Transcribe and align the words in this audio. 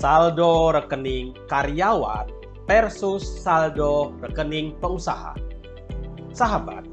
saldo 0.00 0.72
rekening 0.72 1.36
karyawan 1.44 2.24
versus 2.64 3.20
saldo 3.20 4.16
rekening 4.24 4.72
pengusaha. 4.80 5.36
Sahabat, 6.32 6.88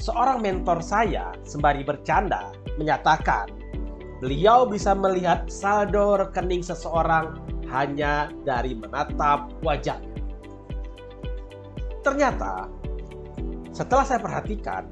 seorang 0.00 0.40
mentor 0.40 0.80
saya 0.80 1.36
sembari 1.44 1.84
bercanda 1.84 2.56
menyatakan 2.80 3.52
beliau 4.24 4.64
bisa 4.64 4.96
melihat 4.96 5.44
saldo 5.52 6.24
rekening 6.24 6.64
seseorang 6.64 7.36
hanya 7.68 8.32
dari 8.48 8.72
menatap 8.72 9.52
wajahnya. 9.60 10.08
Ternyata, 12.00 12.64
setelah 13.76 14.08
saya 14.08 14.24
perhatikan, 14.24 14.88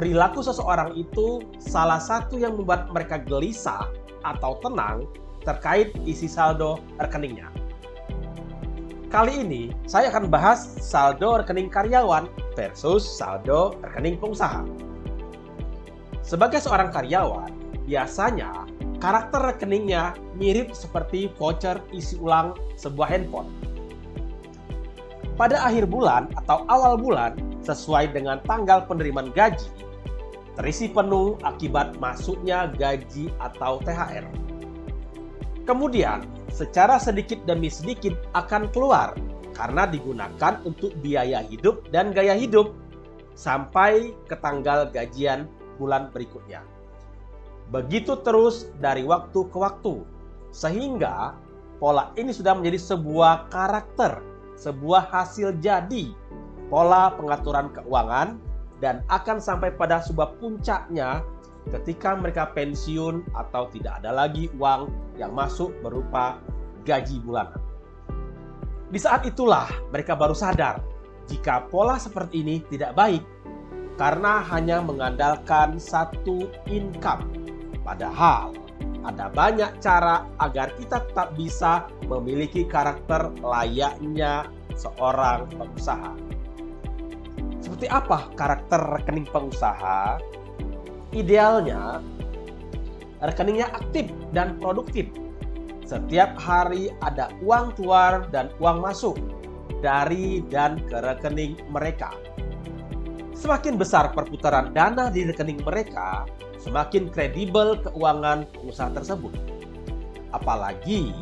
perilaku 0.00 0.40
seseorang 0.40 0.96
itu 0.96 1.44
salah 1.60 2.00
satu 2.00 2.40
yang 2.40 2.56
membuat 2.56 2.88
mereka 2.88 3.20
gelisah 3.20 3.84
atau 4.24 4.56
tenang 4.64 5.04
terkait 5.48 5.96
isi 6.04 6.28
saldo 6.28 6.76
rekeningnya. 7.00 7.48
Kali 9.08 9.40
ini 9.40 9.72
saya 9.88 10.12
akan 10.12 10.28
bahas 10.28 10.76
saldo 10.84 11.40
rekening 11.40 11.72
karyawan 11.72 12.28
versus 12.52 13.08
saldo 13.08 13.80
rekening 13.80 14.20
pengusaha. 14.20 14.68
Sebagai 16.20 16.60
seorang 16.60 16.92
karyawan, 16.92 17.48
biasanya 17.88 18.68
karakter 19.00 19.56
rekeningnya 19.56 20.12
mirip 20.36 20.76
seperti 20.76 21.32
voucher 21.40 21.80
isi 21.96 22.20
ulang 22.20 22.52
sebuah 22.76 23.08
handphone. 23.08 23.48
Pada 25.40 25.56
akhir 25.64 25.88
bulan 25.88 26.28
atau 26.44 26.68
awal 26.68 27.00
bulan, 27.00 27.32
sesuai 27.64 28.12
dengan 28.12 28.44
tanggal 28.44 28.84
penerimaan 28.84 29.32
gaji, 29.32 29.70
terisi 30.58 30.90
penuh 30.90 31.40
akibat 31.46 31.96
masuknya 31.96 32.68
gaji 32.76 33.32
atau 33.40 33.80
THR. 33.80 34.47
Kemudian, 35.68 36.24
secara 36.48 36.96
sedikit 36.96 37.44
demi 37.44 37.68
sedikit 37.68 38.16
akan 38.32 38.72
keluar 38.72 39.12
karena 39.52 39.84
digunakan 39.84 40.56
untuk 40.64 40.96
biaya 41.04 41.44
hidup 41.44 41.92
dan 41.92 42.16
gaya 42.16 42.32
hidup 42.32 42.72
sampai 43.36 44.16
ke 44.24 44.36
tanggal 44.40 44.88
gajian 44.88 45.44
bulan 45.76 46.08
berikutnya. 46.08 46.64
Begitu 47.68 48.16
terus 48.24 48.72
dari 48.80 49.04
waktu 49.04 49.44
ke 49.52 49.58
waktu, 49.60 50.08
sehingga 50.56 51.36
pola 51.76 52.16
ini 52.16 52.32
sudah 52.32 52.56
menjadi 52.56 52.96
sebuah 52.96 53.52
karakter, 53.52 54.24
sebuah 54.56 55.12
hasil 55.12 55.60
jadi, 55.60 56.16
pola 56.72 57.12
pengaturan 57.12 57.68
keuangan, 57.76 58.40
dan 58.80 59.04
akan 59.12 59.36
sampai 59.36 59.76
pada 59.76 60.00
sebuah 60.00 60.40
puncaknya 60.40 61.20
ketika 61.68 62.16
mereka 62.16 62.48
pensiun 62.54 63.26
atau 63.34 63.68
tidak 63.74 64.00
ada 64.04 64.14
lagi 64.14 64.48
uang 64.56 64.88
yang 65.20 65.34
masuk 65.34 65.74
berupa 65.84 66.38
gaji 66.86 67.20
bulanan. 67.20 67.60
Di 68.88 68.96
saat 68.96 69.28
itulah 69.28 69.68
mereka 69.92 70.16
baru 70.16 70.32
sadar 70.32 70.80
jika 71.28 71.68
pola 71.68 72.00
seperti 72.00 72.40
ini 72.40 72.64
tidak 72.72 72.96
baik 72.96 73.20
karena 74.00 74.40
hanya 74.48 74.80
mengandalkan 74.80 75.76
satu 75.76 76.48
income 76.70 77.38
Padahal 77.88 78.52
ada 79.08 79.32
banyak 79.32 79.80
cara 79.80 80.28
agar 80.44 80.76
kita 80.76 81.08
tetap 81.08 81.32
bisa 81.40 81.88
memiliki 82.04 82.68
karakter 82.68 83.32
layaknya 83.40 84.44
seorang 84.76 85.48
pengusaha. 85.56 86.12
Seperti 87.64 87.88
apa 87.88 88.28
karakter 88.36 89.00
rekening 89.00 89.24
pengusaha? 89.32 90.20
Idealnya, 91.16 92.04
rekeningnya 93.24 93.72
aktif 93.72 94.12
dan 94.36 94.60
produktif. 94.60 95.08
Setiap 95.88 96.36
hari 96.36 96.92
ada 97.00 97.32
uang 97.40 97.72
keluar 97.80 98.28
dan 98.28 98.52
uang 98.60 98.84
masuk 98.84 99.16
dari 99.80 100.44
dan 100.52 100.76
ke 100.84 101.00
rekening 101.00 101.56
mereka. 101.72 102.12
Semakin 103.32 103.80
besar 103.80 104.12
perputaran 104.12 104.76
dana 104.76 105.08
di 105.08 105.24
rekening 105.24 105.64
mereka, 105.64 106.28
semakin 106.60 107.08
kredibel 107.08 107.80
keuangan 107.80 108.44
pengusaha 108.52 108.92
tersebut. 108.92 109.32
Apalagi 110.36 111.16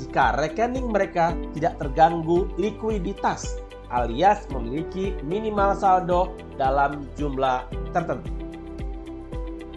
jika 0.00 0.40
rekening 0.40 0.88
mereka 0.88 1.36
tidak 1.52 1.76
terganggu 1.76 2.48
likuiditas 2.56 3.60
alias 3.92 4.48
memiliki 4.48 5.12
minimal 5.20 5.76
saldo 5.76 6.32
dalam 6.56 7.04
jumlah 7.18 7.68
tertentu. 7.92 8.47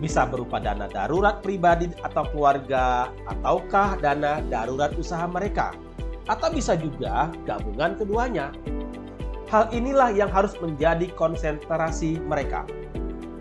Bisa 0.02 0.26
berupa 0.26 0.58
dana 0.58 0.90
darurat 0.90 1.46
pribadi 1.46 1.94
atau 2.02 2.26
keluarga, 2.34 3.14
ataukah 3.30 4.02
dana 4.02 4.42
darurat 4.50 4.90
usaha 4.98 5.30
mereka, 5.30 5.78
atau 6.26 6.50
bisa 6.50 6.74
juga 6.74 7.30
gabungan 7.46 7.94
keduanya. 7.94 8.50
Hal 9.54 9.70
inilah 9.70 10.10
yang 10.10 10.34
harus 10.34 10.58
menjadi 10.58 11.06
konsentrasi 11.14 12.18
mereka 12.24 12.66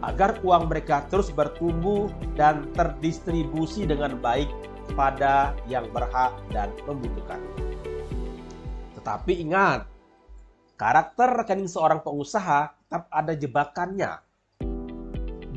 agar 0.00 0.40
uang 0.40 0.68
mereka 0.68 1.04
terus 1.12 1.28
bertumbuh 1.28 2.08
dan 2.36 2.68
terdistribusi 2.72 3.84
dengan 3.84 4.16
baik 4.20 4.48
pada 4.96 5.52
yang 5.68 5.86
berhak 5.92 6.32
dan 6.50 6.72
membutuhkan. 6.88 7.40
Tetapi 8.96 9.32
ingat, 9.44 9.86
karakter 10.76 11.44
rekening 11.44 11.68
seorang 11.68 12.00
pengusaha 12.00 12.72
tetap 12.72 13.06
ada 13.12 13.32
jebakannya. 13.36 14.18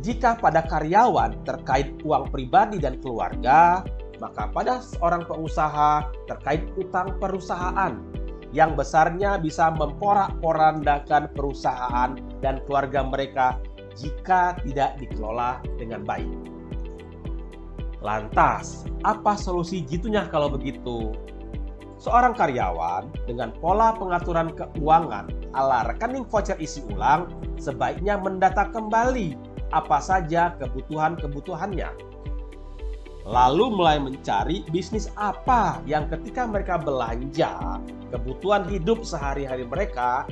Jika 0.04 0.36
pada 0.36 0.68
karyawan 0.68 1.48
terkait 1.48 1.96
uang 2.04 2.28
pribadi 2.28 2.76
dan 2.76 3.00
keluarga, 3.00 3.88
maka 4.20 4.52
pada 4.52 4.84
seorang 4.84 5.24
pengusaha 5.24 6.12
terkait 6.28 6.68
utang 6.76 7.16
perusahaan 7.24 7.96
yang 8.52 8.76
besarnya 8.76 9.40
bisa 9.40 9.72
memporak-porandakan 9.72 11.32
perusahaan 11.32 12.20
dan 12.44 12.60
keluarga 12.68 13.08
mereka 13.08 13.56
jika 13.96 14.60
tidak 14.68 15.00
dikelola 15.00 15.64
dengan 15.80 16.04
baik. 16.04 16.36
Lantas, 18.04 18.84
apa 19.08 19.40
solusi 19.40 19.88
jitunya 19.88 20.28
kalau 20.28 20.52
begitu? 20.52 21.16
Seorang 21.96 22.36
karyawan 22.36 23.08
dengan 23.24 23.56
pola 23.64 23.96
pengaturan 23.96 24.52
keuangan 24.52 25.32
ala 25.56 25.88
rekening 25.88 26.28
voucher 26.28 26.60
isi 26.60 26.84
ulang 26.92 27.32
sebaiknya 27.56 28.20
mendata 28.20 28.68
kembali 28.76 29.53
apa 29.74 29.98
saja 29.98 30.54
kebutuhan-kebutuhannya. 30.62 31.90
Lalu 33.24 33.66
mulai 33.72 33.98
mencari 34.04 34.68
bisnis 34.70 35.08
apa 35.16 35.80
yang 35.88 36.12
ketika 36.12 36.44
mereka 36.44 36.76
belanja 36.76 37.80
kebutuhan 38.12 38.68
hidup 38.68 39.02
sehari-hari 39.08 39.64
mereka 39.64 40.28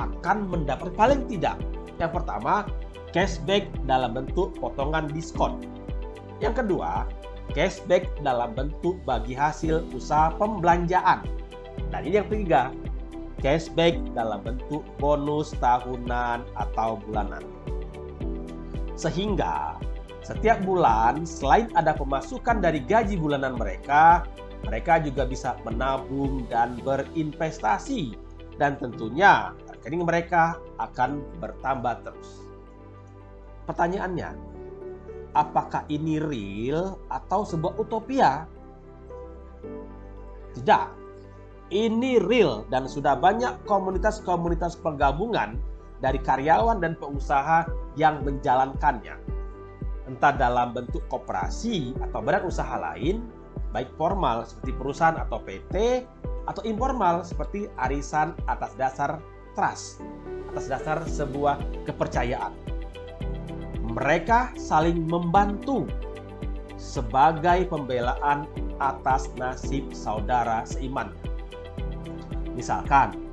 akan 0.00 0.48
mendapat 0.48 0.90
paling 0.96 1.28
tidak. 1.28 1.60
Yang 2.00 2.16
pertama, 2.16 2.64
cashback 3.12 3.68
dalam 3.84 4.16
bentuk 4.16 4.56
potongan 4.56 5.12
diskon. 5.12 5.60
Yang 6.40 6.64
kedua, 6.64 7.04
cashback 7.52 8.08
dalam 8.24 8.56
bentuk 8.56 8.96
bagi 9.04 9.36
hasil 9.36 9.84
usaha 9.92 10.32
pembelanjaan. 10.40 11.28
Dan 11.92 12.00
ini 12.08 12.24
yang 12.24 12.28
ketiga, 12.32 12.72
cashback 13.44 14.00
dalam 14.16 14.40
bentuk 14.40 14.80
bonus 14.96 15.52
tahunan 15.60 16.40
atau 16.56 16.96
bulanan. 17.04 17.44
Sehingga 19.00 19.80
setiap 20.20 20.60
bulan 20.60 21.24
selain 21.24 21.72
ada 21.72 21.96
pemasukan 21.96 22.60
dari 22.60 22.84
gaji 22.84 23.16
bulanan 23.16 23.56
mereka, 23.56 24.28
mereka 24.68 25.00
juga 25.00 25.24
bisa 25.24 25.56
menabung 25.64 26.44
dan 26.52 26.76
berinvestasi 26.84 28.12
dan 28.60 28.76
tentunya 28.76 29.56
rekening 29.72 30.04
mereka 30.04 30.60
akan 30.76 31.24
bertambah 31.40 32.04
terus. 32.04 32.44
Pertanyaannya, 33.64 34.36
apakah 35.32 35.88
ini 35.88 36.20
real 36.20 37.00
atau 37.08 37.48
sebuah 37.48 37.80
utopia? 37.80 38.44
Tidak. 40.60 41.00
Ini 41.72 42.20
real 42.20 42.68
dan 42.68 42.84
sudah 42.84 43.16
banyak 43.16 43.64
komunitas-komunitas 43.64 44.76
penggabungan 44.84 45.56
dari 46.00 46.18
karyawan 46.20 46.80
dan 46.80 46.96
pengusaha 46.96 47.68
yang 47.96 48.24
menjalankannya. 48.24 49.16
Entah 50.08 50.34
dalam 50.34 50.74
bentuk 50.74 51.04
koperasi 51.06 51.94
atau 52.10 52.18
badan 52.24 52.48
usaha 52.48 52.76
lain, 52.80 53.22
baik 53.70 53.92
formal 53.94 54.42
seperti 54.42 54.72
perusahaan 54.74 55.20
atau 55.20 55.38
PT, 55.44 56.02
atau 56.50 56.62
informal 56.66 57.22
seperti 57.22 57.70
arisan 57.78 58.34
atas 58.50 58.74
dasar 58.74 59.22
trust, 59.54 60.02
atas 60.50 60.66
dasar 60.66 60.98
sebuah 61.06 61.60
kepercayaan. 61.86 62.50
Mereka 63.94 64.58
saling 64.58 65.06
membantu 65.06 65.86
sebagai 66.80 67.68
pembelaan 67.68 68.48
atas 68.80 69.28
nasib 69.36 69.92
saudara 69.92 70.64
seiman. 70.64 71.12
Misalkan, 72.56 73.29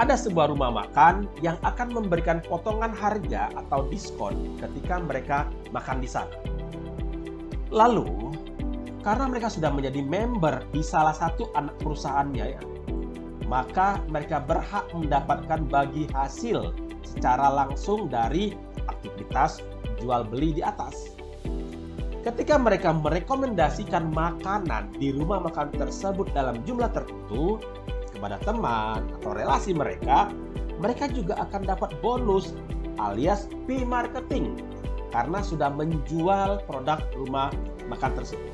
ada 0.00 0.16
sebuah 0.16 0.48
rumah 0.48 0.72
makan 0.72 1.28
yang 1.44 1.60
akan 1.60 1.92
memberikan 1.92 2.40
potongan 2.48 2.88
harga 2.96 3.52
atau 3.52 3.84
diskon 3.92 4.56
ketika 4.56 4.96
mereka 4.96 5.38
makan 5.76 6.00
di 6.00 6.08
sana. 6.08 6.32
Lalu, 7.68 8.32
karena 9.04 9.28
mereka 9.28 9.52
sudah 9.52 9.68
menjadi 9.68 10.00
member 10.00 10.64
di 10.72 10.80
salah 10.80 11.12
satu 11.12 11.52
anak 11.52 11.76
perusahaannya 11.84 12.46
ya, 12.56 12.62
maka 13.44 14.00
mereka 14.08 14.40
berhak 14.40 14.88
mendapatkan 14.96 15.68
bagi 15.68 16.08
hasil 16.16 16.72
secara 17.04 17.52
langsung 17.52 18.08
dari 18.08 18.56
aktivitas 18.88 19.60
jual 20.00 20.24
beli 20.24 20.56
di 20.56 20.62
atas. 20.64 21.12
Ketika 22.20 22.60
mereka 22.60 22.92
merekomendasikan 22.92 24.12
makanan 24.12 24.92
di 24.96 25.12
rumah 25.12 25.40
makan 25.40 25.72
tersebut 25.72 26.28
dalam 26.36 26.60
jumlah 26.68 26.92
tertentu 26.92 27.56
kepada 28.20 28.36
teman 28.44 29.00
atau 29.16 29.32
relasi 29.32 29.72
mereka, 29.72 30.28
mereka 30.76 31.08
juga 31.08 31.40
akan 31.40 31.64
dapat 31.64 31.96
bonus 32.04 32.52
alias 33.00 33.48
P 33.64 33.80
marketing 33.80 34.60
karena 35.08 35.40
sudah 35.40 35.72
menjual 35.72 36.60
produk 36.68 37.00
rumah 37.16 37.48
makan 37.88 38.12
tersebut. 38.20 38.52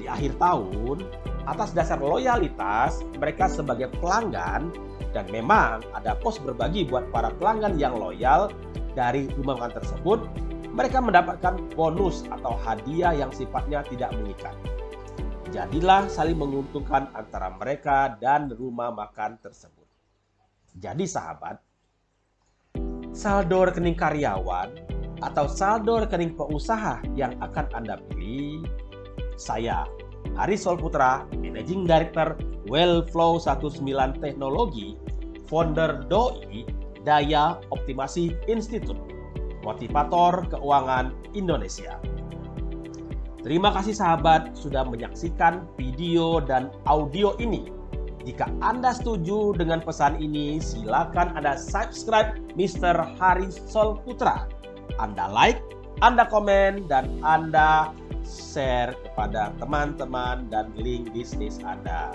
Di 0.00 0.08
akhir 0.08 0.40
tahun, 0.40 1.04
atas 1.44 1.76
dasar 1.76 2.00
loyalitas 2.00 3.04
mereka 3.20 3.46
sebagai 3.52 3.92
pelanggan 4.00 4.72
dan 5.12 5.28
memang 5.28 5.84
ada 5.92 6.16
pos 6.16 6.40
berbagi 6.40 6.88
buat 6.88 7.04
para 7.12 7.28
pelanggan 7.36 7.76
yang 7.76 7.92
loyal 7.92 8.48
dari 8.96 9.28
rumah 9.36 9.60
makan 9.60 9.84
tersebut 9.84 10.18
mereka 10.72 11.04
mendapatkan 11.04 11.60
bonus 11.76 12.24
atau 12.32 12.56
hadiah 12.64 13.12
yang 13.12 13.28
sifatnya 13.28 13.84
tidak 13.92 14.08
mengikat. 14.16 14.56
Jadilah 15.52 16.08
saling 16.08 16.40
menguntungkan 16.40 17.12
antara 17.12 17.52
mereka 17.52 18.16
dan 18.16 18.48
rumah 18.56 18.88
makan 18.88 19.36
tersebut. 19.36 19.84
Jadi 20.80 21.04
sahabat, 21.04 21.60
saldo 23.12 23.68
rekening 23.68 23.92
karyawan 23.92 24.72
atau 25.20 25.44
saldo 25.44 26.00
rekening 26.00 26.32
pengusaha 26.32 27.04
yang 27.12 27.36
akan 27.44 27.68
Anda 27.76 28.00
pilih, 28.08 28.64
saya 29.36 29.84
Hari 30.32 30.56
Solputra, 30.56 31.28
Managing 31.36 31.84
Director 31.84 32.32
Wellflow 32.72 33.36
19 33.36 33.84
Teknologi, 34.24 34.96
founder 35.44 36.08
DOI 36.08 36.64
Daya 37.04 37.60
Optimasi 37.68 38.32
Institute 38.48 39.12
motivator 39.62 40.48
keuangan 40.50 41.14
Indonesia. 41.32 41.96
Terima 43.42 43.74
kasih 43.74 43.98
sahabat 43.98 44.54
sudah 44.54 44.86
menyaksikan 44.86 45.66
video 45.74 46.38
dan 46.38 46.70
audio 46.86 47.34
ini. 47.42 47.74
Jika 48.22 48.46
Anda 48.62 48.94
setuju 48.94 49.58
dengan 49.58 49.82
pesan 49.82 50.22
ini, 50.22 50.62
silakan 50.62 51.34
Anda 51.34 51.58
subscribe 51.58 52.38
Mr. 52.54 52.94
Haris 53.18 53.58
Sol 53.66 53.98
Putra. 54.06 54.46
Anda 55.02 55.26
like, 55.26 55.58
Anda 56.06 56.30
komen, 56.30 56.86
dan 56.86 57.18
Anda 57.26 57.90
share 58.22 58.94
kepada 59.02 59.50
teman-teman 59.58 60.46
dan 60.46 60.70
link 60.78 61.10
bisnis 61.10 61.58
Anda. 61.66 62.14